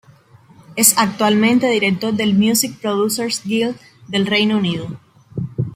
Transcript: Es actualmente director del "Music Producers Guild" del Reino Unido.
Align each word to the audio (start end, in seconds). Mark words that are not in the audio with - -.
Es 0.75 0.95
actualmente 0.97 1.69
director 1.69 2.11
del 2.15 2.33
"Music 2.33 2.75
Producers 2.81 3.43
Guild" 3.45 3.75
del 4.07 4.25
Reino 4.25 4.57
Unido. 4.57 4.97